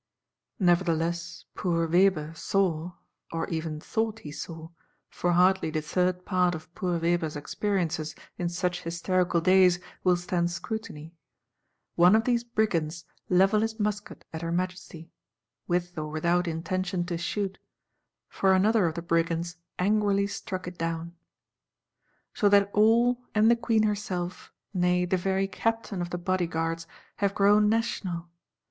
[0.57, 2.93] Nevertheless, poor Weber "saw"
[3.31, 4.69] (or even thought he saw;
[5.11, 10.49] for hardly the third part of poor Weber's experiences, in such hysterical days, will stand
[10.49, 11.13] scrutiny)
[11.93, 17.59] "one of these brigands level his musket at her Majesty,"—with or without intention to shoot;
[18.27, 21.13] for another of the brigands "angrily struck it down."
[22.33, 26.87] So that all, and the Queen herself, nay the very Captain of the Bodyguards,
[27.17, 28.29] have grown National!